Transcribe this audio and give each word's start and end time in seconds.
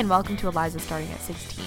and 0.00 0.08
welcome 0.08 0.34
to 0.34 0.48
Eliza 0.48 0.78
Starting 0.78 1.10
at 1.10 1.20
16. 1.20 1.62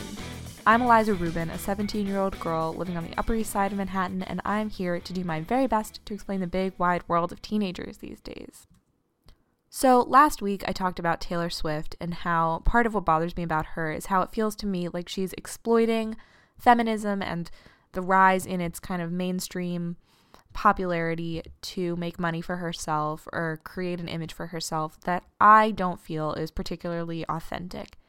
I'm 0.65 0.81
Eliza 0.81 1.13
Rubin, 1.13 1.51
a 1.51 1.57
17 1.59 2.07
year 2.07 2.17
old 2.17 2.39
girl 2.39 2.73
living 2.73 2.97
on 2.97 3.07
the 3.07 3.15
Upper 3.15 3.35
East 3.35 3.51
Side 3.51 3.71
of 3.71 3.77
Manhattan, 3.77 4.23
and 4.23 4.41
I'm 4.43 4.71
here 4.71 4.99
to 4.99 5.13
do 5.13 5.23
my 5.23 5.41
very 5.41 5.67
best 5.67 6.03
to 6.07 6.15
explain 6.15 6.39
the 6.39 6.47
big, 6.47 6.73
wide 6.79 7.03
world 7.07 7.31
of 7.31 7.43
teenagers 7.43 7.97
these 7.97 8.19
days. 8.19 8.65
So, 9.69 10.01
last 10.01 10.41
week 10.41 10.63
I 10.67 10.71
talked 10.71 10.97
about 10.97 11.21
Taylor 11.21 11.51
Swift 11.51 11.95
and 12.01 12.11
how 12.11 12.63
part 12.65 12.87
of 12.87 12.95
what 12.95 13.05
bothers 13.05 13.37
me 13.37 13.43
about 13.43 13.67
her 13.75 13.91
is 13.91 14.07
how 14.07 14.23
it 14.23 14.31
feels 14.31 14.55
to 14.57 14.65
me 14.65 14.89
like 14.89 15.07
she's 15.07 15.33
exploiting 15.33 16.15
feminism 16.57 17.21
and 17.21 17.51
the 17.91 18.01
rise 18.01 18.47
in 18.47 18.61
its 18.61 18.79
kind 18.79 19.03
of 19.03 19.11
mainstream 19.11 19.95
popularity 20.53 21.43
to 21.61 21.95
make 21.97 22.17
money 22.17 22.41
for 22.41 22.55
herself 22.55 23.27
or 23.31 23.59
create 23.63 23.99
an 23.99 24.07
image 24.07 24.33
for 24.33 24.47
herself 24.47 24.99
that 25.01 25.23
I 25.39 25.69
don't 25.69 26.01
feel 26.01 26.33
is 26.33 26.49
particularly 26.49 27.25
authentic. 27.29 27.99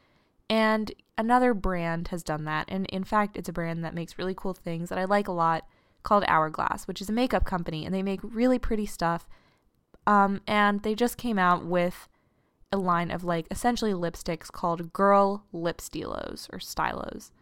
And 0.54 0.92
another 1.18 1.52
brand 1.52 2.08
has 2.08 2.22
done 2.22 2.44
that. 2.44 2.66
And 2.68 2.86
in 2.86 3.02
fact, 3.02 3.36
it's 3.36 3.48
a 3.48 3.52
brand 3.52 3.84
that 3.84 3.92
makes 3.92 4.18
really 4.18 4.34
cool 4.36 4.54
things 4.54 4.88
that 4.88 5.00
I 5.00 5.04
like 5.04 5.26
a 5.26 5.32
lot 5.32 5.66
called 6.04 6.22
Hourglass, 6.28 6.86
which 6.86 7.00
is 7.00 7.08
a 7.08 7.12
makeup 7.12 7.44
company. 7.44 7.84
And 7.84 7.92
they 7.92 8.04
make 8.04 8.20
really 8.22 8.60
pretty 8.60 8.86
stuff. 8.86 9.28
Um, 10.06 10.42
and 10.46 10.84
they 10.84 10.94
just 10.94 11.18
came 11.18 11.40
out 11.40 11.66
with 11.66 12.08
a 12.70 12.76
line 12.76 13.10
of 13.10 13.24
like 13.24 13.48
essentially 13.50 13.94
lipsticks 13.94 14.52
called 14.52 14.92
Girl 14.92 15.44
Lip 15.52 15.78
Stylos 15.78 16.48
or 16.52 16.60
Stylos. 16.60 17.32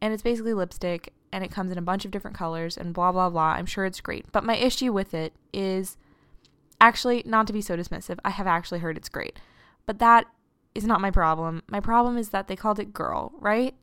And 0.00 0.14
it's 0.14 0.22
basically 0.22 0.54
lipstick 0.54 1.12
and 1.32 1.42
it 1.42 1.50
comes 1.50 1.72
in 1.72 1.78
a 1.78 1.82
bunch 1.82 2.04
of 2.04 2.12
different 2.12 2.36
colors 2.36 2.76
and 2.76 2.94
blah 2.94 3.10
blah 3.10 3.28
blah. 3.28 3.54
I'm 3.54 3.66
sure 3.66 3.86
it's 3.86 4.00
great. 4.00 4.30
But 4.30 4.44
my 4.44 4.54
issue 4.54 4.92
with 4.92 5.14
it 5.14 5.32
is 5.52 5.96
actually 6.80 7.24
not 7.26 7.48
to 7.48 7.52
be 7.52 7.60
so 7.60 7.76
dismissive. 7.76 8.20
I 8.24 8.30
have 8.30 8.46
actually 8.46 8.78
heard 8.78 8.96
it's 8.96 9.08
great. 9.08 9.36
But 9.84 9.98
that 9.98 10.26
is 10.74 10.84
not 10.84 11.00
my 11.00 11.10
problem. 11.10 11.62
My 11.68 11.80
problem 11.80 12.16
is 12.16 12.30
that 12.30 12.48
they 12.48 12.56
called 12.56 12.78
it 12.78 12.92
girl, 12.92 13.32
right? 13.38 13.74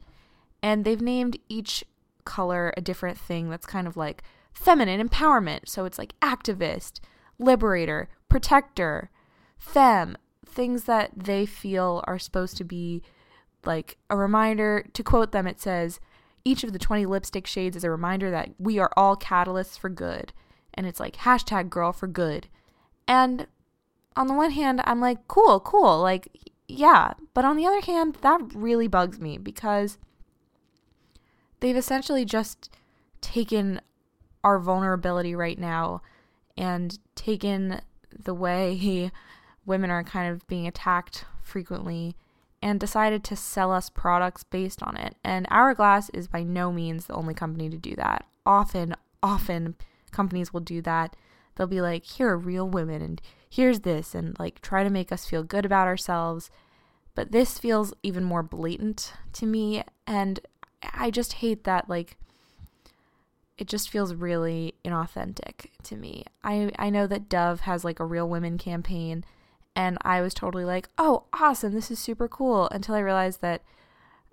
And 0.62 0.86
they've 0.86 1.02
named 1.02 1.38
each 1.50 1.84
color 2.26 2.74
a 2.76 2.82
different 2.82 3.18
thing 3.18 3.50
that's 3.50 3.66
kind 3.66 3.88
of 3.88 3.98
like 3.98 4.24
feminine 4.54 5.06
empowerment. 5.06 5.68
So 5.68 5.86
it's 5.86 5.98
like 5.98 6.20
activist, 6.22 7.00
liberator, 7.40 8.10
protector, 8.30 9.10
femme, 9.58 10.18
things 10.46 10.84
that 10.84 11.12
they 11.16 11.46
feel 11.46 12.04
are 12.08 12.20
supposed 12.20 12.58
to 12.58 12.64
be 12.64 13.02
like 13.66 13.98
a 14.10 14.18
reminder. 14.18 14.86
To 14.94 15.04
quote 15.04 15.32
them, 15.32 15.48
it 15.48 15.62
says, 15.62 16.00
each 16.44 16.64
of 16.64 16.74
the 16.74 16.80
20 16.80 17.06
lipstick 17.06 17.46
shades 17.46 17.76
is 17.76 17.84
a 17.84 17.92
reminder 17.92 18.32
that 18.32 18.52
we 18.58 18.80
are 18.80 18.92
all 18.96 19.18
catalysts 19.18 19.78
for 19.78 19.90
good. 19.90 20.34
And 20.74 20.88
it's 20.88 21.00
like 21.00 21.18
hashtag 21.18 21.70
girl 21.70 21.92
for 21.92 22.08
good. 22.08 22.48
And 23.08 23.48
on 24.16 24.28
the 24.28 24.34
one 24.34 24.52
hand, 24.52 24.82
I'm 24.86 25.02
like, 25.02 25.28
cool, 25.28 25.60
cool. 25.60 26.02
Like, 26.02 26.28
yeah. 26.68 27.14
But 27.34 27.46
on 27.46 27.58
the 27.58 27.66
other 27.66 27.82
hand, 27.82 28.18
that 28.22 28.42
really 28.54 28.88
bugs 28.88 29.20
me 29.20 29.38
because 29.38 29.98
they've 31.60 31.76
essentially 31.78 32.26
just 32.26 32.70
taken 33.22 33.82
our 34.44 34.60
vulnerability 34.60 35.36
right 35.36 35.58
now 35.58 36.02
and 36.58 36.98
taken 37.16 37.82
the 38.18 38.34
way 38.34 39.12
women 39.66 39.90
are 39.90 40.04
kind 40.04 40.32
of 40.32 40.48
being 40.48 40.68
attacked 40.68 41.26
frequently 41.42 42.16
and 42.62 42.80
decided 42.80 43.23
to 43.23 43.36
sell 43.36 43.72
us 43.72 43.90
products 43.90 44.44
based 44.44 44.82
on 44.82 44.98
it. 44.98 45.16
And 45.23 45.45
Hourglass 45.50 46.10
is 46.10 46.28
by 46.28 46.44
no 46.44 46.72
means 46.72 47.06
the 47.06 47.14
only 47.14 47.34
company 47.34 47.70
to 47.70 47.78
do 47.78 47.95
that. 47.95 48.26
Often, 48.45 48.95
often 49.22 49.76
companies 50.12 50.52
will 50.52 50.62
do 50.62 50.82
that. 50.82 51.16
They'll 51.56 51.68
be 51.68 51.82
like, 51.82 52.06
here 52.06 52.30
are 52.30 52.38
real 52.38 52.67
women 52.67 53.02
and 53.02 53.22
here's 53.50 53.82
this, 53.82 54.16
and 54.16 54.38
like 54.40 54.62
try 54.62 54.84
to 54.84 54.90
make 54.90 55.12
us 55.12 55.26
feel 55.26 55.44
good 55.44 55.66
about 55.66 55.88
ourselves. 55.88 56.50
But 57.16 57.32
this 57.32 57.58
feels 57.58 57.94
even 58.04 58.24
more 58.24 58.44
blatant 58.44 59.14
to 59.34 59.46
me. 59.46 59.84
And 60.06 60.40
I 60.94 61.10
just 61.10 61.34
hate 61.34 61.64
that, 61.64 61.90
like, 61.90 62.16
it 63.58 63.68
just 63.68 63.90
feels 63.90 64.14
really 64.14 64.76
inauthentic 64.86 65.72
to 65.84 65.96
me. 65.96 66.26
I, 66.44 66.72
I 66.78 66.90
know 66.92 67.08
that 67.08 67.28
Dove 67.28 67.62
has 67.62 67.84
like 67.84 68.00
a 68.00 68.06
real 68.06 68.30
women 68.30 68.58
campaign 68.58 69.26
and 69.76 69.98
I 70.02 70.22
was 70.22 70.34
totally 70.34 70.66
like, 70.66 70.90
oh, 70.98 71.26
awesome, 71.34 71.74
this 71.74 71.92
is 71.92 72.00
super 72.00 72.28
cool. 72.28 72.68
Until 72.72 72.96
I 72.96 73.00
realized 73.00 73.42
that 73.42 73.64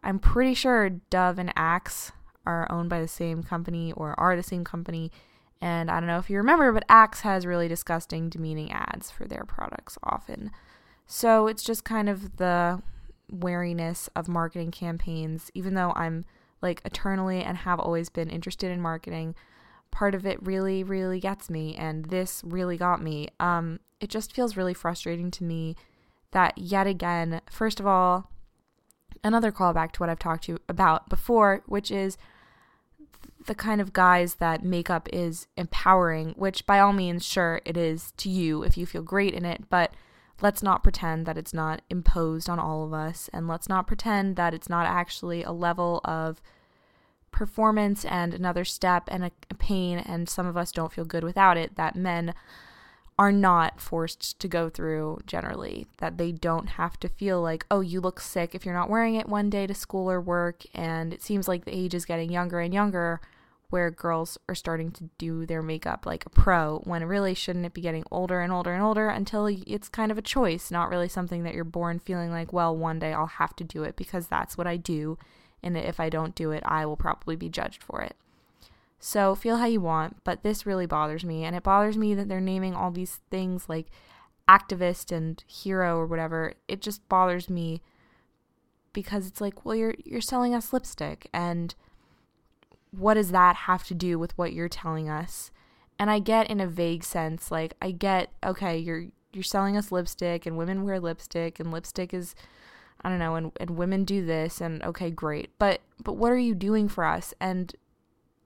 I'm 0.03 0.19
pretty 0.19 0.55
sure 0.55 0.89
Dove 1.11 1.39
and 1.39 1.53
Axe 1.55 2.13
are 2.47 2.67
owned 2.71 2.91
by 2.91 3.01
the 3.01 3.09
same 3.09 3.43
company 3.43 3.93
or 3.93 4.19
are 4.19 4.37
the 4.37 4.43
same 4.43 4.65
company. 4.65 5.11
And 5.61 5.91
I 5.91 5.99
don't 5.99 6.07
know 6.07 6.19
if 6.19 6.29
you 6.29 6.37
remember, 6.37 6.73
but 6.73 6.85
Axe 6.89 7.21
has 7.21 7.47
really 7.47 7.69
disgusting, 7.69 8.29
demeaning 8.29 8.71
ads 8.71 9.11
for 9.11 9.27
their 9.27 9.45
products 9.45 9.99
often. 10.03 10.51
So 11.07 11.47
it's 11.47 11.63
just 11.63 11.85
kind 11.85 12.09
of 12.09 12.37
the 12.37 12.83
wariness 13.31 14.09
of 14.15 14.29
marketing 14.29 14.71
campaigns, 14.71 15.51
even 15.55 15.75
though 15.75 15.93
I'm 15.97 16.25
like 16.61 16.81
eternally 16.85 17.43
and 17.43 17.59
have 17.59 17.79
always 17.79 18.09
been 18.09 18.31
interested 18.31 18.71
in 18.71 18.81
marketing 18.81 19.35
part 19.95 20.15
of 20.15 20.27
it 20.27 20.45
really 20.45 20.83
really 20.83 21.21
gets 21.21 21.49
me 21.49 21.77
and 21.77 22.07
this 22.07 22.43
really 22.45 22.77
got 22.77 23.01
me 23.01 23.29
um 23.39 23.79
it 24.01 24.11
just 24.11 24.33
feels 24.33 24.57
really 24.57 24.75
frustrating 24.75 25.31
to 25.31 25.45
me 25.45 25.77
that 26.33 26.57
yet 26.59 26.85
again 26.85 27.41
first 27.49 27.79
of 27.79 27.87
all 27.87 28.29
another 29.23 29.53
callback 29.53 29.93
to 29.93 30.01
what 30.01 30.09
I've 30.11 30.19
talked 30.19 30.45
to 30.45 30.53
you 30.53 30.59
about 30.69 31.09
before 31.09 31.63
which 31.67 31.93
is 31.93 32.19
the 33.45 33.55
kind 33.55 33.81
of 33.81 33.93
guise 33.93 34.37
that 34.37 34.65
makeup 34.65 35.09
is 35.13 35.47
empowering 35.57 36.35
which 36.37 36.67
by 36.67 36.79
all 36.79 36.93
means 36.93 37.25
sure 37.25 37.61
it 37.65 37.77
is 37.77 38.13
to 38.17 38.29
you 38.29 38.63
if 38.63 38.77
you 38.77 38.87
feel 38.87 39.03
great 39.03 39.35
in 39.35 39.45
it 39.45 39.63
but 39.69 39.93
let's 40.43 40.63
not 40.63 40.83
pretend 40.83 41.27
that 41.27 41.39
it's 41.39 41.55
not 41.55 41.81
imposed 41.89 42.49
on 42.49 42.59
all 42.59 42.85
of 42.85 42.93
us 42.93 43.31
and 43.33 43.47
let's 43.47 43.69
not 43.69 43.87
pretend 43.87 44.37
that 44.37 44.55
it's 44.55 44.69
not 44.69 44.87
actually 44.87 45.43
a 45.43 45.53
level 45.53 46.01
of 46.05 46.41
performance 47.35 48.05
and 48.05 48.33
another 48.33 48.65
step 48.65 49.09
and 49.09 49.25
a, 49.25 49.31
pain, 49.59 49.99
and 49.99 50.29
some 50.29 50.47
of 50.47 50.57
us 50.57 50.71
don't 50.71 50.93
feel 50.93 51.05
good 51.05 51.25
without 51.25 51.57
it, 51.57 51.75
that 51.75 51.97
men 51.97 52.33
are 53.19 53.33
not 53.33 53.81
forced 53.81 54.39
to 54.39 54.49
go 54.49 54.69
through 54.69 55.19
generally. 55.27 55.87
That 55.99 56.17
they 56.17 56.31
don't 56.33 56.71
have 56.71 56.99
to 57.01 57.09
feel 57.09 57.43
like, 57.43 57.67
oh, 57.71 57.81
you 57.81 58.01
look 58.01 58.21
sick 58.21 58.55
if 58.55 58.65
you're 58.65 58.75
not 58.75 58.89
wearing 58.89 59.17
it 59.17 59.29
one 59.29 59.51
day 59.51 59.67
to 59.67 59.75
school 59.75 60.11
or 60.11 60.21
work. 60.21 60.63
And 60.75 61.13
it 61.13 61.23
seems 61.23 61.49
like 61.49 61.65
the 61.65 61.77
age 61.77 61.95
is 61.95 62.05
getting 62.05 62.31
younger 62.31 62.61
and 62.61 62.73
younger 62.73 63.21
where 63.75 63.91
girls 63.91 64.39
are 64.49 64.55
starting 64.55 64.93
to 64.93 65.11
do 65.19 65.45
their 65.45 65.61
makeup 65.61 66.07
like 66.07 66.25
a 66.25 66.31
pro 66.31 66.79
when 66.85 67.05
really 67.05 67.35
shouldn't 67.35 67.67
it 67.67 67.75
be 67.75 67.81
getting 67.81 68.05
older 68.09 68.41
and 68.41 68.53
older 68.53 68.73
and 68.73 68.85
older 68.85 69.09
until 69.09 69.47
it's 69.49 69.89
kind 69.89 70.13
of 70.13 70.17
a 70.17 70.23
choice, 70.23 70.71
not 70.71 70.89
really 70.89 71.09
something 71.09 71.43
that 71.43 71.55
you're 71.55 71.65
born 71.65 71.99
feeling 71.99 72.31
like, 72.31 72.53
well, 72.53 72.77
one 72.77 73.01
day 73.01 73.13
I'll 73.13 73.27
have 73.27 73.57
to 73.57 73.65
do 73.65 73.83
it 73.83 73.97
because 73.97 74.29
that's 74.29 74.57
what 74.57 74.69
I 74.69 74.77
do 74.77 75.19
and 75.61 75.77
if 75.77 75.99
I 75.99 76.09
don't 76.09 76.37
do 76.37 76.53
it, 76.53 76.63
I 76.65 76.87
will 76.87 76.97
probably 76.97 77.35
be 77.35 77.49
judged 77.49 77.83
for 77.83 78.01
it. 78.01 78.15
So 79.01 79.35
feel 79.35 79.57
how 79.57 79.67
you 79.67 79.81
want, 79.81 80.23
but 80.23 80.45
this 80.45 80.65
really 80.65 80.87
bothers 80.87 81.25
me, 81.25 81.43
and 81.43 81.57
it 81.57 81.65
bothers 81.65 81.99
me 81.99 82.15
that 82.15 82.29
they're 82.29 82.41
naming 82.41 82.77
all 82.77 82.93
these 82.93 83.19
things 83.29 83.69
like 83.69 83.89
activist 84.49 85.11
and 85.11 85.43
hero 85.49 85.99
or 85.99 86.07
whatever. 86.07 86.55
It 86.69 86.81
just 86.81 87.09
bothers 87.09 87.51
me 87.51 87.83
because 88.93 89.27
it's 89.27 89.41
like, 89.41 89.65
well, 89.65 89.75
you're 89.75 89.97
you're 90.05 90.21
selling 90.21 90.55
us 90.55 90.73
lipstick, 90.73 91.29
and 91.35 91.75
what 92.99 93.15
does 93.15 93.31
that 93.31 93.57
have 93.57 93.85
to 93.85 93.95
do 93.95 94.19
with 94.19 94.37
what 94.39 94.53
you're 94.53 94.69
telling 94.69 95.09
us? 95.09 95.51
And 95.99 96.11
I 96.11 96.19
get 96.19 96.51
in 96.51 96.61
a 96.61 96.67
vague 96.67 97.05
sense, 97.05 97.51
like 97.51 97.75
I 97.81 97.91
get, 97.91 98.31
okay, 98.45 98.79
you're 98.79 99.07
you're 99.33 99.43
selling 99.43 99.77
us 99.77 99.91
lipstick, 99.91 100.47
and 100.47 100.57
women 100.57 100.85
wear 100.85 101.01
lipstick, 101.01 101.59
and 101.59 101.73
lipstick 101.73 102.15
is 102.15 102.35
I 103.03 103.11
don't 103.11 103.19
know, 103.19 103.35
and, 103.35 103.53
and 103.59 103.71
women 103.71 104.05
do 104.05 104.25
this 104.25 104.61
and 104.61 104.83
okay, 104.83 105.11
great. 105.11 105.51
But 105.59 105.81
but 106.03 106.15
what 106.15 106.33
are 106.33 106.39
you 106.39 106.55
doing 106.55 106.89
for 106.89 107.05
us? 107.05 107.35
And 107.41 107.75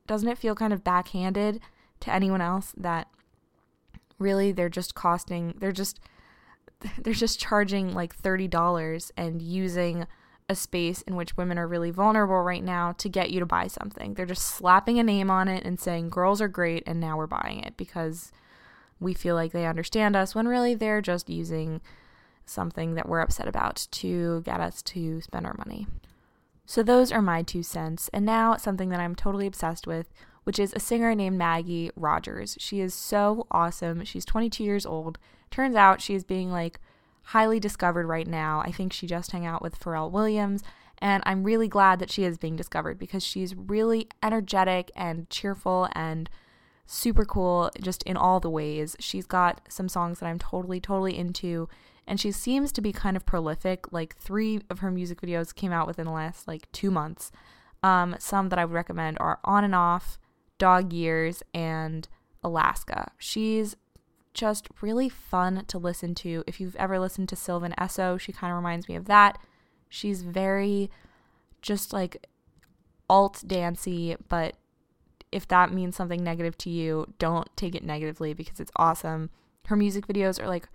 doesn't 0.07 0.29
it 0.29 0.39
feel 0.39 0.55
kind 0.55 0.73
of 0.73 0.83
backhanded 0.83 1.61
to 2.01 2.13
anyone 2.13 2.41
else 2.41 2.75
that 2.77 3.09
really 4.19 4.51
they're 4.51 4.69
just 4.69 4.95
costing 4.95 5.55
they're 5.59 5.71
just 5.71 6.01
they're 6.99 7.13
just 7.13 7.41
charging 7.41 7.93
like 7.93 8.17
$30 8.17 9.11
and 9.17 9.43
using 9.43 10.07
a 10.49 10.55
space 10.55 11.03
in 11.03 11.15
which 11.17 11.37
women 11.37 11.59
are 11.59 11.69
really 11.69 11.91
vulnerable 11.91 12.41
right 12.41 12.65
now 12.65 12.93
to 12.93 13.09
get 13.09 13.31
you 13.31 13.41
to 13.41 13.47
buy 13.47 13.67
something. 13.67 14.15
They're 14.15 14.27
just 14.27 14.47
slapping 14.47 14.99
a 14.99 15.03
name 15.03 15.31
on 15.31 15.49
it 15.49 15.65
and 15.65 15.79
saying 15.79 16.11
girls 16.11 16.41
are 16.41 16.49
great 16.49 16.83
and 16.87 16.99
now 16.99 17.17
we're 17.17 17.27
buying 17.27 17.61
it 17.61 17.77
because 17.77 18.33
we 19.01 19.15
feel 19.15 19.35
like 19.35 19.53
they 19.53 19.67
understand 19.67 20.17
us 20.17 20.35
when 20.35 20.49
really 20.49 20.75
they're 20.75 21.03
just 21.03 21.29
using 21.29 21.81
something 22.47 22.95
that 22.95 23.09
we're 23.09 23.21
upset 23.21 23.47
about 23.47 23.87
to 23.91 24.43
get 24.43 24.61
us 24.61 24.83
to 24.83 25.21
spend 25.21 25.47
our 25.47 25.55
money. 25.59 25.87
So, 26.65 26.83
those 26.83 27.13
are 27.13 27.23
my 27.23 27.43
two 27.43 27.63
cents. 27.63 28.11
And 28.13 28.27
now, 28.27 28.57
something 28.57 28.91
that 28.91 29.01
I'm 29.01 29.15
totally 29.15 29.47
obsessed 29.47 29.87
with, 29.87 30.13
which 30.45 30.59
is 30.59 30.73
a 30.75 30.81
singer 30.81 31.15
named 31.15 31.39
Maggie 31.39 31.91
Rogers. 31.97 32.57
She 32.61 32.81
is 32.81 32.95
so 32.95 33.47
awesome. 33.51 34.05
She's 34.05 34.25
22 34.25 34.65
years 34.65 34.85
old. 34.85 35.19
Turns 35.51 35.77
out 35.77 36.03
she 36.03 36.15
is 36.15 36.25
being 36.25 36.51
like 36.51 36.79
highly 37.29 37.61
discovered 37.61 38.07
right 38.07 38.27
now. 38.27 38.63
I 38.65 38.73
think 38.73 38.91
she 38.91 39.07
just 39.07 39.33
hung 39.33 39.45
out 39.45 39.61
with 39.61 39.79
Pharrell 39.79 40.11
Williams. 40.11 40.63
And 40.97 41.23
I'm 41.27 41.45
really 41.45 41.69
glad 41.69 41.99
that 41.99 42.11
she 42.11 42.25
is 42.25 42.39
being 42.39 42.57
discovered 42.57 42.99
because 42.99 43.23
she's 43.23 43.55
really 43.55 44.09
energetic 44.23 44.91
and 44.97 45.29
cheerful 45.29 45.89
and 45.93 46.31
super 46.87 47.27
cool 47.27 47.71
just 47.83 48.03
in 48.05 48.17
all 48.17 48.41
the 48.41 48.49
ways. 48.49 48.97
She's 48.99 49.27
got 49.27 49.61
some 49.69 49.91
songs 49.91 50.21
that 50.21 50.27
I'm 50.27 50.39
totally, 50.39 50.81
totally 50.81 51.19
into. 51.19 51.69
And 52.07 52.19
she 52.19 52.33
seems 52.33 52.73
to 52.73 52.81
be 52.81 52.93
kind 52.93 53.15
of 53.15 53.27
prolific. 53.27 53.93
Like 53.93 54.17
three 54.17 54.63
of 54.71 54.79
her 54.79 54.91
music 54.91 55.21
videos 55.21 55.55
came 55.55 55.71
out 55.71 55.87
within 55.87 56.07
the 56.07 56.13
last 56.13 56.49
like 56.49 56.73
two 56.73 56.91
months. 56.91 57.31
Um, 57.83 58.17
some 58.19 58.49
that 58.49 58.59
I 58.59 58.65
would 58.65 58.75
recommend 58.75 59.19
are 59.21 59.39
On 59.45 59.65
and 59.65 59.75
Off, 59.75 60.19
Dog 60.57 60.95
Years, 60.95 61.43
and 61.53 62.09
Alaska. 62.43 63.13
She's 63.19 63.77
just 64.35 64.69
really 64.81 65.09
fun 65.09 65.65
to 65.67 65.79
listen 65.79 66.15
to. 66.17 66.45
If 66.47 66.61
you've 66.61 66.77
ever 66.77 66.99
listened 66.99 67.29
to 67.31 67.37
Sylvan 67.37 67.75
Esso, 67.79 68.19
she 68.19 68.33
kind 68.33 68.53
of 68.53 68.57
reminds 68.57 68.89
me 68.89 68.95
of 68.95 69.07
that. 69.07 69.39
She's 69.89 70.23
very 70.23 70.91
just 71.63 71.93
like 71.93 72.27
alt 73.09 73.43
dancey, 73.47 74.17
but 74.29 74.57
if 75.33 75.47
that 75.49 75.73
means 75.73 75.97
something 75.97 76.23
negative 76.23 76.57
to 76.59 76.71
you, 76.71 77.13
don't 77.19 77.49
take 77.57 77.75
it 77.75 77.85
negatively 77.85 78.33
because 78.35 78.61
it's 78.61 78.73
awesome. 78.77 79.31
Her 79.67 79.77
music 79.77 80.07
videos 80.07 80.43
are 80.43 80.49
like 80.49 80.69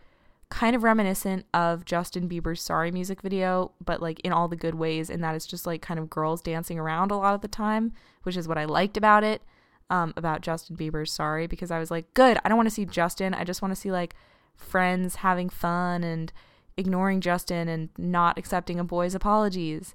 kind 0.50 0.76
of 0.76 0.84
reminiscent 0.84 1.46
of 1.54 1.84
Justin 1.84 2.30
Bieber's 2.30 2.62
Sorry 2.62 2.92
music 2.92 3.22
video, 3.22 3.72
but 3.84 4.02
like 4.02 4.20
in 4.20 4.32
all 4.32 4.48
the 4.48 4.56
good 4.56 4.76
ways, 4.76 5.10
and 5.10 5.24
that 5.24 5.36
it's 5.36 5.48
just 5.48 5.66
like 5.66 5.82
kind 5.82 6.00
of 6.00 6.10
girls 6.10 6.42
dancing 6.42 6.78
around 6.78 7.10
a 7.10 7.18
lot 7.18 7.34
of 7.34 7.42
the 7.42 7.48
time, 7.48 7.94
which 8.24 8.38
is 8.38 8.48
what 8.48 8.58
I 8.58 8.66
liked 8.66 8.98
about 8.98 9.24
it, 9.24 9.42
um, 9.90 10.14
about 10.16 10.42
Justin 10.42 10.76
Bieber's 10.76 11.12
Sorry, 11.12 11.48
because 11.48 11.72
I 11.72 11.80
was 11.80 11.92
like, 11.92 12.14
good, 12.14 12.38
I 12.44 12.50
don't 12.50 12.58
want 12.58 12.68
to 12.68 12.76
see 12.76 12.86
Justin, 12.86 13.34
I 13.34 13.44
just 13.44 13.62
want 13.62 13.74
to 13.74 13.80
see 13.80 13.92
like 13.92 14.16
friends 14.56 15.16
having 15.16 15.50
fun 15.50 16.04
and 16.04 16.32
ignoring 16.78 17.22
Justin 17.22 17.68
and 17.68 17.90
not 17.98 18.38
accepting 18.38 18.80
a 18.80 18.84
boy's 18.84 19.16
apologies. 19.16 19.94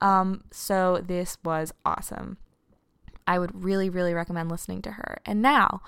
Um, 0.00 0.44
so 0.50 1.02
this 1.04 1.38
was 1.44 1.72
awesome. 1.84 2.38
I 3.26 3.38
would 3.38 3.62
really, 3.64 3.90
really 3.90 4.14
recommend 4.14 4.50
listening 4.50 4.82
to 4.82 4.92
her. 4.92 5.18
And 5.26 5.42
now, 5.42 5.82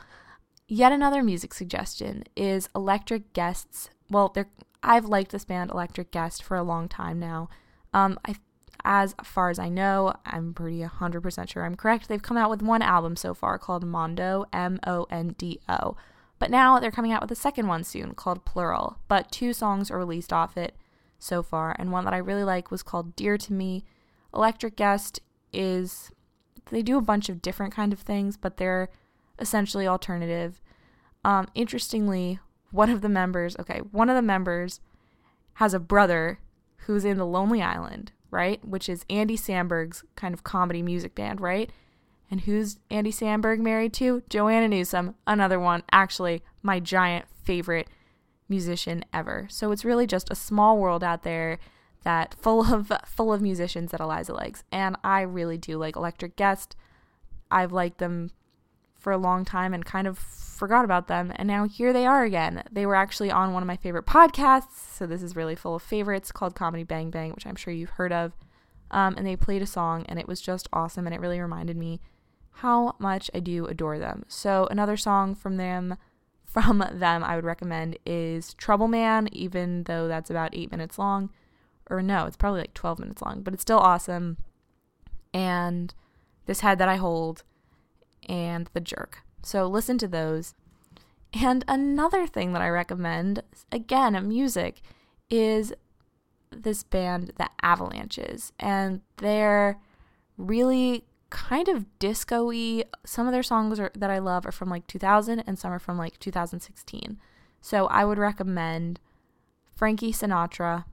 yet 0.69 0.93
another 0.93 1.23
music 1.23 1.55
suggestion 1.55 2.25
is 2.37 2.69
Electric 2.75 3.32
Guests. 3.32 3.90
Well, 4.11 4.34
I've 4.82 5.06
liked 5.06 5.32
this 5.32 5.44
band 5.44 5.70
Electric 5.70 6.11
Guest 6.11 6.43
for 6.43 6.56
a 6.56 6.62
long 6.62 6.88
time 6.88 7.19
now. 7.19 7.49
Um, 7.94 8.19
I, 8.26 8.37
as 8.84 9.14
far 9.22 9.50
as 9.50 9.58
I 9.58 9.69
know, 9.69 10.14
I'm 10.25 10.55
pretty 10.55 10.81
100% 10.81 11.49
sure 11.49 11.64
I'm 11.64 11.75
correct. 11.75 12.08
They've 12.08 12.22
come 12.22 12.37
out 12.37 12.50
with 12.50 12.62
one 12.62 12.82
album 12.82 13.17
so 13.17 13.34
far 13.34 13.58
called 13.58 13.84
Mondo, 13.84 14.46
M 14.52 14.81
O 14.87 15.06
N 15.11 15.34
D 15.37 15.61
O. 15.69 15.96
But 16.38 16.50
now 16.50 16.81
they're 16.81 16.90
coming 16.90 17.12
out 17.12 17.20
with 17.20 17.31
a 17.31 17.37
second 17.37 17.67
one 17.67 17.84
soon 17.84 18.14
called 18.14 18.46
Plural. 18.46 18.96
But 19.08 19.31
two 19.31 19.52
songs 19.52 19.90
are 19.90 19.99
released 19.99 20.32
off 20.32 20.56
it 20.56 20.75
so 21.19 21.43
far, 21.43 21.76
and 21.78 21.93
one 21.93 22.05
that 22.06 22.14
I 22.14 22.19
really 22.19 22.44
like 22.44 22.70
was 22.70 22.82
called 22.82 23.14
Dear 23.14 23.37
to 23.37 23.52
Me. 23.52 23.84
Electric 24.34 24.76
Guest 24.76 25.20
is 25.52 26.11
they 26.70 26.82
do 26.82 26.96
a 26.96 27.02
bunch 27.02 27.28
of 27.28 27.43
different 27.43 27.75
kind 27.75 27.93
of 27.93 28.00
things, 28.00 28.37
but 28.37 28.56
they're 28.56 28.88
essentially 29.38 29.87
alternative. 29.87 30.62
Um, 31.25 31.49
interestingly, 31.55 32.38
one 32.70 32.88
of 32.90 33.02
the 33.02 33.08
members, 33.08 33.56
okay, 33.58 33.81
one 33.90 34.08
of 34.08 34.16
the 34.16 34.23
members 34.23 34.81
has 35.55 35.75
a 35.75 35.81
brother 35.81 36.38
who's 36.87 37.05
in 37.05 37.19
the 37.19 37.26
Lonely 37.26 37.61
Island, 37.61 38.12
right? 38.31 38.65
Which 38.65 38.88
is 38.88 39.05
Andy 39.11 39.37
Samberg's 39.37 40.05
kind 40.17 40.35
of 40.35 40.44
comedy 40.44 40.82
music 40.82 41.15
band, 41.15 41.41
right? 41.41 41.71
And 42.31 42.43
who's 42.43 42.79
Andy 42.91 43.11
Samberg 43.11 43.59
married 43.59 43.93
to? 43.94 44.23
Joanna 44.29 44.69
Newsom, 44.69 45.17
another 45.27 45.59
one, 45.59 45.82
actually, 45.91 46.43
my 46.62 46.79
giant 46.79 47.27
favorite 47.43 47.88
musician 48.49 49.05
ever. 49.12 49.47
So 49.50 49.73
it's 49.73 49.85
really 49.85 50.06
just 50.06 50.31
a 50.31 50.37
small 50.37 50.79
world 50.79 51.03
out 51.03 51.23
there 51.23 51.59
that 52.03 52.35
full 52.41 52.73
of 52.73 52.93
full 53.06 53.32
of 53.32 53.41
musicians 53.43 53.91
that 53.91 54.00
Eliza 54.00 54.33
likes, 54.33 54.65
and 54.71 54.97
I 55.03 55.23
really 55.23 55.59
do 55.59 55.76
like 55.79 55.97
Electric 55.97 56.37
Guest. 56.37 56.76
I've 57.50 57.73
liked 57.73 57.99
them 57.99 58.31
for 59.00 59.12
a 59.12 59.19
long 59.19 59.44
time 59.44 59.75
and 59.75 59.85
kind 59.85 60.06
of 60.06 60.19
forgot 60.19 60.85
about 60.85 61.08
them, 61.08 61.32
and 61.37 61.49
now 61.49 61.67
here 61.67 61.93
they 61.93 62.06
are 62.06 62.23
again. 62.23 62.62
They 62.70 62.87
were 62.87 62.94
actually 62.94 63.31
on 63.31 63.52
one 63.52 63.62
of 63.62 63.67
my 63.67 63.76
favorite 63.76 64.06
podcasts, 64.06 64.76
so 64.97 65.06
this 65.06 65.23
is 65.23 65.35
really 65.35 65.56
full 65.56 65.75
of 65.75 65.82
favorites 65.82 66.31
called 66.31 66.55
Comedy 66.55 66.85
Bang 66.85 67.11
Bang, 67.11 67.32
which 67.32 67.47
I'm 67.47 67.56
sure 67.56 67.73
you've 67.73 67.91
heard 67.91 68.12
of. 68.12 68.32
Um, 68.91 69.14
and 69.17 69.26
they 69.26 69.37
played 69.37 69.62
a 69.62 69.67
song, 69.67 70.05
and 70.08 70.19
it 70.19 70.29
was 70.29 70.41
just 70.41 70.69
awesome, 70.73 71.06
and 71.06 71.14
it 71.14 71.20
really 71.20 71.41
reminded 71.41 71.76
me 71.76 72.00
how 72.50 72.94
much 72.99 73.31
I 73.35 73.41
do 73.41 73.67
adore 73.67 73.99
them. 73.99 74.25
So 74.29 74.69
another 74.70 74.97
song 74.97 75.35
from 75.35 75.56
them 75.56 75.97
from 76.44 76.85
them 76.93 77.23
I 77.23 77.37
would 77.37 77.44
recommend 77.44 77.97
is 78.05 78.55
Trouble 78.55 78.88
Man, 78.88 79.29
even 79.32 79.85
though 79.85 80.08
that's 80.08 80.31
about 80.31 80.55
eight 80.55 80.70
minutes 80.70 80.99
long 80.99 81.31
or 81.91 82.00
no, 82.00 82.25
it's 82.25 82.37
probably 82.37 82.61
like 82.61 82.75
12 82.75 83.00
minutes 83.00 83.20
long, 83.20 83.43
but 83.43 83.52
it's 83.52 83.62
still 83.62 83.79
awesome. 83.79 84.38
And 85.35 85.93
This 86.47 86.61
Head 86.61 86.79
That 86.79 86.88
I 86.88 86.97
Hold 86.97 87.43
and 88.28 88.69
The 88.72 88.81
Jerk. 88.81 89.22
So 89.43 89.67
listen 89.67 89.99
to 89.99 90.08
those. 90.08 90.55
And 91.32 91.64
another 91.69 92.26
thing 92.26 92.52
that 92.52 92.62
I 92.62 92.69
recommend, 92.69 93.43
again, 93.70 94.28
music, 94.28 94.81
is 95.28 95.72
this 96.50 96.82
band, 96.82 97.32
The 97.38 97.49
Avalanches. 97.62 98.52
And 98.58 99.00
they're 99.19 99.78
really 100.37 101.05
kind 101.31 101.69
of 101.69 101.87
disco. 101.99 102.50
Some 103.06 103.26
of 103.26 103.32
their 103.32 103.43
songs 103.43 103.78
are, 103.78 103.93
that 103.94 104.11
I 104.11 104.19
love 104.19 104.44
are 104.44 104.52
from 104.52 104.69
like 104.69 104.87
2000 104.88 105.40
and 105.40 105.58
some 105.58 105.73
are 105.73 105.78
from 105.78 105.96
like 105.96 106.19
2016. 106.19 107.19
So 107.61 107.87
I 107.87 108.05
would 108.05 108.19
recommend 108.19 108.99
Frankie 109.75 110.12
Sinatra, 110.12 110.84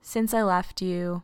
since 0.00 0.34
I 0.34 0.42
Left 0.42 0.80
You, 0.82 1.22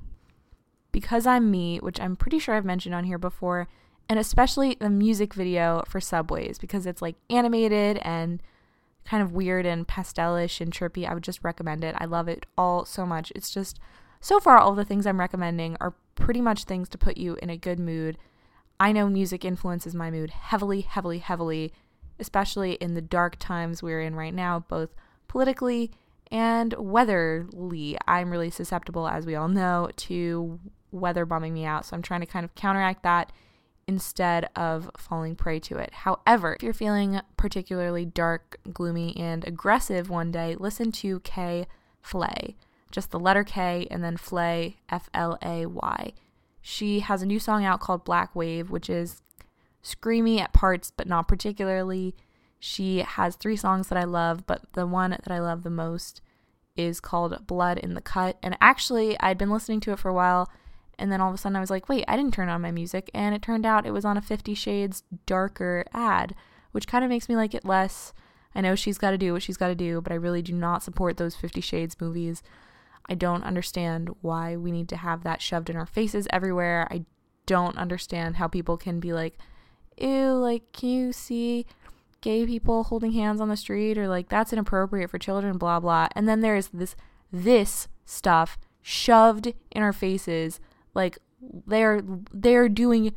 Because 0.92 1.26
I'm 1.26 1.50
Me, 1.50 1.78
which 1.78 2.00
I'm 2.00 2.14
pretty 2.14 2.38
sure 2.38 2.54
I've 2.54 2.64
mentioned 2.64 2.94
on 2.94 3.04
here 3.04 3.19
before, 3.19 3.66
and 4.08 4.19
especially 4.19 4.76
the 4.81 4.90
music 4.90 5.34
video 5.34 5.82
for 5.87 6.00
Subways 6.00 6.58
because 6.58 6.87
it's 6.87 7.02
like 7.02 7.16
animated 7.28 7.99
and 7.99 8.43
kind 9.05 9.22
of 9.22 9.32
weird 9.32 9.66
and 9.66 9.87
pastelish 9.87 10.60
and 10.60 10.72
trippy. 10.72 11.08
I 11.08 11.14
would 11.14 11.22
just 11.22 11.44
recommend 11.44 11.84
it. 11.84 11.94
I 11.99 12.05
love 12.05 12.28
it 12.28 12.46
all 12.56 12.84
so 12.84 13.06
much. 13.06 13.32
It's 13.34 13.50
just 13.50 13.78
so 14.20 14.40
far 14.40 14.58
all 14.58 14.75
the 14.75 14.84
things 14.84 15.06
I'm 15.06 15.20
recommending 15.20 15.76
are 15.81 15.94
pretty 16.14 16.40
much 16.40 16.64
things 16.64 16.88
to 16.90 16.99
put 16.99 17.16
you 17.16 17.37
in 17.43 17.50
a 17.50 17.56
good 17.56 17.78
mood. 17.78 18.19
I 18.81 18.93
know 18.93 19.08
music 19.08 19.44
influences 19.44 19.94
my 19.94 20.10
mood 20.10 20.31
heavily, 20.31 20.82
heavily, 20.82 21.19
heavily, 21.19 21.72
especially 22.19 22.72
in 22.75 22.94
the 22.94 23.00
dark 23.00 23.37
times 23.38 23.82
we're 23.82 24.00
in 24.00 24.14
right 24.14 24.34
now, 24.34 24.60
both 24.69 24.90
politically 25.26 25.90
and 26.31 26.75
weatherly. 26.75 27.96
I'm 28.06 28.31
really 28.31 28.50
susceptible, 28.50 29.08
as 29.08 29.26
we 29.26 29.34
all 29.34 29.49
know, 29.49 29.90
to 29.96 30.60
weather 30.93 31.25
bumming 31.25 31.55
me 31.55 31.64
out. 31.64 31.87
So 31.87 31.96
I'm 31.96 32.02
trying 32.02 32.20
to 32.20 32.26
kind 32.26 32.44
of 32.44 32.55
counteract 32.55 33.03
that 33.03 33.32
instead 33.88 34.48
of 34.54 34.90
falling 34.96 35.34
prey 35.34 35.58
to 35.58 35.78
it. 35.78 35.92
However, 35.92 36.54
if 36.54 36.62
you're 36.62 36.72
feeling 36.72 37.20
particularly 37.36 38.04
dark, 38.04 38.60
gloomy, 38.72 39.16
and 39.16 39.44
aggressive 39.48 40.08
one 40.08 40.30
day, 40.30 40.54
listen 40.54 40.92
to 40.92 41.18
K 41.20 41.66
Flay. 42.00 42.54
Just 42.92 43.10
the 43.10 43.18
letter 43.18 43.42
K 43.42 43.88
and 43.90 44.04
then 44.04 44.16
Flay, 44.16 44.76
F 44.88 45.10
L 45.12 45.38
A 45.42 45.66
Y. 45.66 46.12
She 46.60 47.00
has 47.00 47.22
a 47.22 47.26
new 47.26 47.40
song 47.40 47.64
out 47.64 47.80
called 47.80 48.04
Black 48.04 48.36
Wave, 48.36 48.70
which 48.70 48.90
is 48.90 49.22
screamy 49.82 50.38
at 50.38 50.52
parts, 50.52 50.92
but 50.94 51.08
not 51.08 51.26
particularly. 51.26 52.14
She 52.60 52.98
has 52.98 53.36
three 53.36 53.56
songs 53.56 53.88
that 53.88 53.98
I 53.98 54.04
love, 54.04 54.46
but 54.46 54.62
the 54.74 54.86
one 54.86 55.10
that 55.10 55.30
I 55.30 55.38
love 55.38 55.62
the 55.62 55.70
most 55.70 56.20
is 56.76 57.00
called 57.00 57.46
Blood 57.46 57.78
in 57.78 57.94
the 57.94 58.00
Cut. 58.00 58.36
And 58.42 58.56
actually, 58.60 59.18
I'd 59.20 59.38
been 59.38 59.50
listening 59.50 59.80
to 59.80 59.92
it 59.92 59.98
for 59.98 60.08
a 60.08 60.14
while, 60.14 60.50
and 60.98 61.10
then 61.12 61.20
all 61.20 61.28
of 61.28 61.34
a 61.34 61.38
sudden 61.38 61.56
I 61.56 61.60
was 61.60 61.70
like, 61.70 61.88
wait, 61.88 62.05
I 62.08 62.17
didn't 62.17 62.34
turn 62.34 62.48
on 62.48 62.60
my 62.60 62.70
music. 62.70 63.10
And 63.14 63.34
it 63.34 63.43
turned 63.43 63.67
out 63.67 63.86
it 63.86 63.93
was 63.93 64.05
on 64.05 64.17
a 64.17 64.22
Fifty 64.22 64.55
Shades 64.55 65.02
darker 65.26 65.84
ad, 65.93 66.34
which 66.72 66.86
kind 66.86 67.05
of 67.05 67.10
makes 67.10 67.28
me 67.28 67.36
like 67.36 67.55
it 67.55 67.64
less. 67.64 68.12
I 68.55 68.60
know 68.60 68.74
she's 68.74 68.98
got 68.98 69.10
to 69.12 69.19
do 69.19 69.32
what 69.32 69.43
she's 69.43 69.56
got 69.56 69.69
to 69.69 69.74
do, 69.74 70.00
but 70.00 70.12
I 70.12 70.17
really 70.17 70.43
do 70.43 70.52
not 70.52 70.82
support 70.82 71.17
those 71.17 71.36
Fifty 71.36 71.60
Shades 71.60 71.96
movies. 72.00 72.43
I 73.08 73.14
don't 73.14 73.44
understand 73.44 74.10
why 74.20 74.56
we 74.56 74.70
need 74.70 74.88
to 74.90 74.96
have 74.96 75.22
that 75.22 75.40
shoved 75.40 75.70
in 75.70 75.76
our 75.76 75.86
faces 75.86 76.26
everywhere. 76.31 76.86
I 76.90 77.05
don't 77.46 77.78
understand 77.78 78.36
how 78.36 78.48
people 78.48 78.76
can 78.76 79.00
be 79.00 79.12
like, 79.12 79.38
ew, 79.96 80.34
like, 80.34 80.70
can 80.72 80.90
you 80.90 81.12
see 81.12 81.64
gay 82.20 82.44
people 82.44 82.84
holding 82.84 83.12
hands 83.12 83.40
on 83.40 83.48
the 83.48 83.56
street 83.56 83.96
or 83.96 84.08
like 84.08 84.28
that's 84.28 84.52
inappropriate 84.52 85.08
for 85.10 85.19
children 85.19 85.56
blah 85.56 85.78
blah 85.78 86.08
and 86.17 86.28
then 86.28 86.40
there's 86.40 86.69
this 86.69 86.96
this 87.31 87.86
stuff 88.05 88.58
shoved 88.82 89.52
in 89.70 89.82
our 89.82 89.93
faces 89.93 90.58
like 90.98 91.19
they're 91.67 92.02
they're 92.31 92.69
doing 92.69 93.14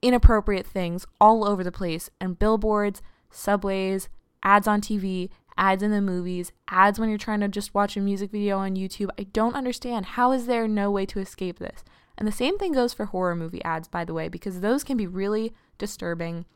inappropriate 0.00 0.66
things 0.66 1.04
all 1.20 1.46
over 1.46 1.62
the 1.62 1.72
place. 1.72 2.08
And 2.18 2.38
billboards 2.38 3.02
subways 3.30 4.08
ads 4.42 4.66
on 4.66 4.80
TV 4.80 5.28
ads 5.58 5.82
in 5.82 5.90
the 5.90 6.02
movies 6.02 6.52
ads 6.68 6.98
when 6.98 7.08
you're 7.08 7.18
trying 7.18 7.40
to 7.40 7.48
just 7.48 7.74
watch 7.74 7.96
a 7.96 8.00
music 8.00 8.30
video 8.30 8.58
on 8.58 8.76
YouTube. 8.76 9.10
I 9.18 9.24
don't 9.24 9.56
understand. 9.56 10.06
How 10.06 10.32
is 10.32 10.46
there 10.46 10.68
no 10.68 10.90
way 10.90 11.04
to 11.06 11.18
escape 11.18 11.58
this? 11.58 11.84
And 12.16 12.26
the 12.26 12.32
same 12.32 12.56
thing 12.56 12.72
goes 12.72 12.94
for 12.94 13.06
horror 13.06 13.34
movie 13.34 13.64
ads 13.64 13.88
by 13.88 14.04
the 14.04 14.14
way 14.14 14.28
because 14.28 14.60
those 14.60 14.84
can 14.84 14.96
be 14.96 15.06
really 15.06 15.52
disturbing. 15.76 16.46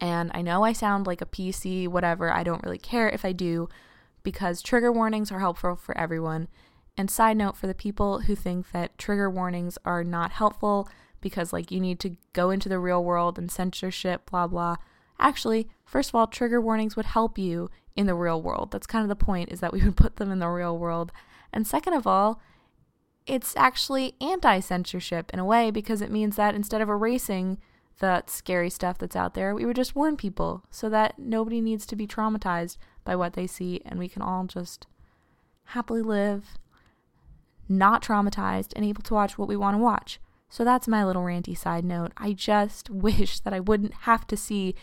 And 0.00 0.30
I 0.34 0.42
know 0.42 0.64
I 0.64 0.72
sound 0.72 1.06
like 1.06 1.22
a 1.22 1.26
PC, 1.26 1.88
whatever. 1.88 2.32
I 2.32 2.42
don't 2.42 2.62
really 2.62 2.78
care 2.78 3.08
if 3.08 3.24
I 3.24 3.32
do 3.32 3.68
because 4.22 4.62
trigger 4.62 4.92
warnings 4.92 5.32
are 5.32 5.40
helpful 5.40 5.76
for 5.76 5.96
everyone. 5.96 6.48
And 6.98 7.08
side 7.08 7.36
note 7.36 7.56
for 7.56 7.68
the 7.68 7.74
people 7.74 8.22
who 8.22 8.34
think 8.34 8.72
that 8.72 8.98
trigger 8.98 9.30
warnings 9.30 9.78
are 9.84 10.02
not 10.02 10.32
helpful 10.32 10.88
because 11.20 11.52
like 11.52 11.70
you 11.70 11.78
need 11.78 12.00
to 12.00 12.16
go 12.32 12.50
into 12.50 12.68
the 12.68 12.80
real 12.80 13.02
world 13.02 13.38
and 13.38 13.50
censorship, 13.50 14.28
blah 14.28 14.48
blah. 14.48 14.76
Actually, 15.20 15.68
first 15.84 16.10
of 16.10 16.16
all, 16.16 16.26
trigger 16.26 16.60
warnings 16.60 16.96
would 16.96 17.06
help 17.06 17.38
you 17.38 17.70
in 17.94 18.06
the 18.06 18.14
real 18.14 18.42
world. 18.42 18.72
That's 18.72 18.86
kind 18.86 19.04
of 19.04 19.08
the 19.08 19.24
point 19.24 19.50
is 19.50 19.60
that 19.60 19.72
we 19.72 19.82
would 19.82 19.96
put 19.96 20.16
them 20.16 20.32
in 20.32 20.40
the 20.40 20.48
real 20.48 20.76
world. 20.76 21.12
And 21.52 21.66
second 21.66 21.94
of 21.94 22.06
all, 22.06 22.40
it's 23.26 23.56
actually 23.56 24.14
anti-censorship 24.20 25.30
in 25.32 25.38
a 25.38 25.44
way 25.44 25.70
because 25.70 26.00
it 26.02 26.10
means 26.10 26.36
that 26.36 26.54
instead 26.54 26.80
of 26.80 26.88
erasing 26.88 27.58
the 28.00 28.24
scary 28.26 28.70
stuff 28.70 28.98
that's 28.98 29.16
out 29.16 29.34
there, 29.34 29.54
we 29.54 29.64
would 29.64 29.76
just 29.76 29.94
warn 29.94 30.16
people 30.16 30.64
so 30.70 30.88
that 30.88 31.18
nobody 31.18 31.60
needs 31.60 31.86
to 31.86 31.96
be 31.96 32.06
traumatized 32.06 32.76
by 33.04 33.14
what 33.14 33.34
they 33.34 33.46
see 33.46 33.82
and 33.84 33.98
we 33.98 34.08
can 34.08 34.22
all 34.22 34.44
just 34.44 34.86
happily 35.64 36.02
live 36.02 36.58
not 37.68 38.02
traumatized 38.02 38.72
and 38.74 38.84
able 38.84 39.02
to 39.02 39.14
watch 39.14 39.38
what 39.38 39.48
we 39.48 39.56
want 39.56 39.74
to 39.74 39.82
watch. 39.82 40.20
So 40.48 40.64
that's 40.64 40.88
my 40.88 41.04
little 41.04 41.22
ranty 41.22 41.56
side 41.56 41.84
note. 41.84 42.12
I 42.16 42.32
just 42.32 42.90
wish 42.90 43.40
that 43.40 43.52
I 43.52 43.60
wouldn't 43.60 43.94
have 44.02 44.26
to 44.28 44.36
see 44.36 44.74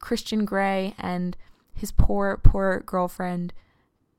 Christian 0.00 0.44
Grey 0.44 0.94
and 0.98 1.36
his 1.74 1.92
poor, 1.92 2.38
poor 2.42 2.80
girlfriend 2.84 3.52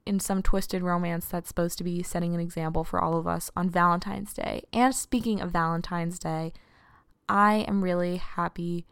in 0.06 0.20
some 0.20 0.42
twisted 0.42 0.82
romance 0.82 1.26
that's 1.26 1.50
supposed 1.50 1.78
to 1.78 1.84
be 1.84 2.02
setting 2.02 2.34
an 2.34 2.40
example 2.40 2.84
for 2.84 3.02
all 3.02 3.18
of 3.18 3.28
us 3.28 3.52
on 3.56 3.70
Valentine's 3.70 4.34
Day. 4.34 4.64
And 4.72 4.96
speaking 4.96 5.42
of 5.42 5.52
Valentine's 5.52 6.18
Day, 6.18 6.54
I 7.28 7.66
am 7.68 7.84
really 7.84 8.18
happy 8.18 8.86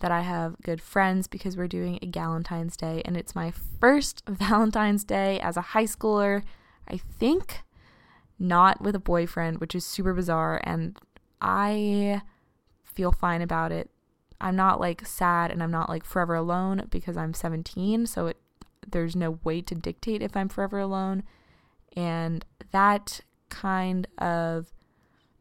that 0.00 0.12
I 0.12 0.20
have 0.20 0.60
good 0.62 0.80
friends 0.80 1.26
because 1.26 1.56
we're 1.56 1.66
doing 1.66 1.98
a 2.02 2.06
Valentine's 2.06 2.76
Day 2.76 3.02
and 3.04 3.16
it's 3.16 3.34
my 3.34 3.52
first 3.80 4.22
Valentine's 4.28 5.02
Day 5.02 5.40
as 5.40 5.56
a 5.56 5.62
high 5.62 5.84
schooler. 5.84 6.42
I 6.86 6.98
think 6.98 7.62
not 8.38 8.80
with 8.80 8.94
a 8.94 9.00
boyfriend, 9.00 9.58
which 9.58 9.74
is 9.74 9.84
super 9.84 10.14
bizarre 10.14 10.60
and 10.64 10.98
I 11.40 12.22
feel 12.84 13.12
fine 13.12 13.42
about 13.42 13.72
it. 13.72 13.90
I'm 14.40 14.56
not 14.56 14.80
like 14.80 15.06
sad 15.06 15.50
and 15.50 15.62
I'm 15.62 15.70
not 15.70 15.88
like 15.88 16.04
forever 16.04 16.34
alone 16.34 16.86
because 16.90 17.16
I'm 17.16 17.34
17, 17.34 18.06
so 18.06 18.28
it 18.28 18.36
there's 18.90 19.16
no 19.16 19.38
way 19.44 19.60
to 19.60 19.74
dictate 19.74 20.22
if 20.22 20.36
I'm 20.36 20.48
forever 20.48 20.78
alone. 20.78 21.22
And 21.96 22.44
that 22.70 23.20
kind 23.50 24.06
of 24.18 24.72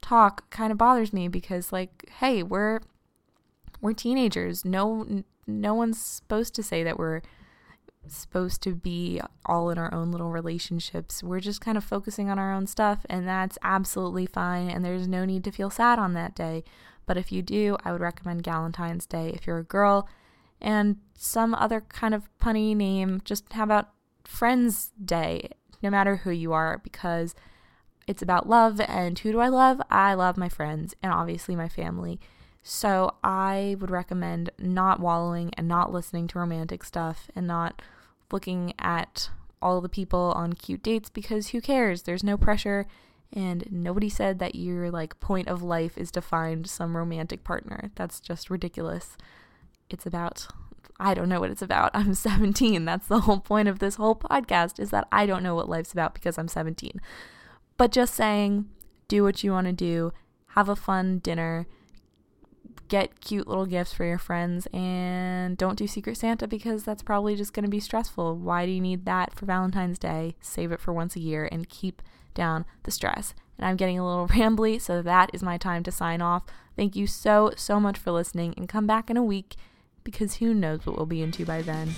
talk 0.02 0.50
kind 0.50 0.72
of 0.72 0.78
bothers 0.78 1.14
me 1.14 1.28
because 1.28 1.72
like, 1.72 2.10
hey, 2.20 2.44
we're 2.44 2.82
we're 3.82 3.94
teenagers. 3.94 4.66
No 4.66 5.24
no 5.46 5.74
one's 5.74 6.02
supposed 6.02 6.56
to 6.56 6.64
say 6.64 6.84
that 6.84 6.98
we're 6.98 7.22
supposed 8.16 8.62
to 8.64 8.74
be 8.74 9.20
all 9.46 9.70
in 9.70 9.78
our 9.78 9.94
own 9.94 10.12
little 10.12 10.30
relationships. 10.30 11.24
We're 11.24 11.40
just 11.40 11.62
kind 11.62 11.78
of 11.78 11.84
focusing 11.84 12.30
on 12.30 12.40
our 12.40 12.54
own 12.54 12.68
stuff, 12.68 13.06
and 13.10 13.28
that's 13.28 13.58
absolutely 13.64 14.26
fine. 14.26 14.70
And 14.70 14.86
there's 14.86 15.08
no 15.08 15.26
need 15.26 15.44
to 15.46 15.52
feel 15.52 15.70
sad 15.70 16.00
on 16.00 16.14
that 16.14 16.36
day. 16.36 16.64
But 17.06 17.18
if 17.18 17.32
you 17.32 17.42
do, 17.42 17.78
I 17.84 17.92
would 17.92 18.02
recommend 18.02 18.44
Valentine's 18.44 19.06
Day 19.06 19.32
if 19.34 19.48
you're 19.48 19.60
a 19.60 19.64
girl, 19.64 20.08
and 20.62 20.98
some 21.16 21.56
other 21.56 21.82
kind 21.82 22.14
of 22.14 22.30
punny 22.40 22.76
name. 22.76 23.22
Just 23.24 23.52
how 23.54 23.64
about 23.64 23.90
Friends 24.24 24.92
Day, 25.04 25.50
no 25.82 25.90
matter 25.90 26.18
who 26.18 26.32
you 26.32 26.54
are, 26.54 26.80
because 26.84 27.34
it's 28.08 28.22
about 28.22 28.50
love. 28.50 28.80
And 28.82 29.18
who 29.20 29.32
do 29.32 29.40
I 29.40 29.50
love? 29.50 29.82
I 29.90 30.14
love 30.14 30.38
my 30.38 30.50
friends 30.50 30.96
and 31.04 31.12
obviously 31.12 31.56
my 31.56 31.70
family. 31.70 32.20
So 32.64 33.16
I 33.24 33.78
would 33.80 33.92
recommend 33.92 34.50
not 34.60 35.00
wallowing 35.00 35.52
and 35.56 35.68
not 35.70 35.94
listening 35.94 36.28
to 36.28 36.40
romantic 36.40 36.84
stuff 36.84 37.30
and 37.36 37.48
not 37.48 37.82
looking 38.32 38.74
at 38.80 39.30
all 39.62 39.82
the 39.82 39.90
people 39.90 40.34
on 40.36 40.54
cute 40.54 40.84
dates 40.84 41.10
because 41.10 41.50
who 41.50 41.62
cares? 41.62 42.04
There's 42.04 42.24
no 42.24 42.38
pressure 42.38 42.86
and 43.34 43.68
nobody 43.72 44.10
said 44.10 44.40
that 44.40 44.56
your 44.56 44.90
like 44.90 45.20
point 45.20 45.48
of 45.48 45.62
life 45.62 45.98
is 45.98 46.12
to 46.12 46.22
find 46.22 46.68
some 46.68 46.96
romantic 46.96 47.44
partner. 47.44 47.92
That's 47.96 48.20
just 48.20 48.50
ridiculous. 48.50 49.18
It's 49.90 50.06
about 50.06 50.48
I 51.00 51.14
don't 51.14 51.30
know 51.30 51.40
what 51.40 51.52
it's 51.52 51.62
about. 51.62 51.92
I'm 51.94 52.14
17. 52.16 52.86
That's 52.86 53.08
the 53.08 53.22
whole 53.22 53.40
point 53.40 53.68
of 53.68 53.80
this 53.80 53.96
whole 53.96 54.16
podcast 54.16 54.80
is 54.80 54.90
that 54.92 55.08
I 55.12 55.26
don't 55.26 55.44
know 55.44 55.56
what 55.56 55.70
life's 55.70 55.92
about 55.92 56.14
because 56.14 56.38
I'm 56.38 56.48
17. 56.48 57.00
But 57.78 57.92
just 57.92 58.16
saying, 58.16 58.68
do 59.08 59.24
what 59.24 59.44
you 59.44 59.52
want 59.52 59.68
to 59.68 59.74
do, 59.74 60.12
have 60.50 60.70
a 60.70 60.76
fun 60.76 61.20
dinner, 61.20 61.68
get 62.88 63.22
cute 63.22 63.48
little 63.48 63.66
gifts 63.66 63.94
for 63.94 64.06
your 64.06 64.18
friends 64.18 64.68
and 64.74 65.58
don't 65.58 65.78
do 65.78 65.88
Secret 65.88 66.18
Santa 66.18 66.48
because 66.48 66.84
that's 66.84 67.04
probably 67.04 67.36
just 67.36 67.54
going 67.54 67.66
to 67.66 67.70
be 67.70 67.80
stressful. 67.80 68.36
Why 68.38 68.66
do 68.66 68.72
you 68.72 68.82
need 68.82 69.06
that 69.06 69.36
for 69.36 69.46
Valentine's 69.46 70.00
Day? 70.00 70.36
Save 70.42 70.72
it 70.72 70.80
for 70.80 70.94
once 70.94 71.16
a 71.16 71.20
year 71.20 71.48
and 71.52 71.70
keep 71.70 72.02
down 72.34 72.66
the 72.84 72.92
stress. 72.92 73.34
And 73.58 73.68
I'm 73.68 73.76
getting 73.76 74.00
a 74.00 74.08
little 74.08 74.28
rambly, 74.30 74.80
so 74.80 75.02
that 75.02 75.32
is 75.34 75.44
my 75.44 75.58
time 75.58 75.84
to 75.84 75.92
sign 75.92 76.22
off. 76.22 76.44
Thank 76.76 76.96
you 76.96 77.08
so, 77.08 77.54
so 77.56 77.80
much 77.80 77.98
for 77.98 78.12
listening 78.12 78.54
and 78.56 78.70
come 78.70 78.88
back 78.88 79.10
in 79.10 79.18
a 79.18 79.24
week 79.24 79.56
because 80.04 80.36
who 80.36 80.54
knows 80.54 80.86
what 80.86 80.96
we'll 80.96 81.06
be 81.06 81.22
into 81.22 81.46
by 81.46 81.62
then. 81.62 81.90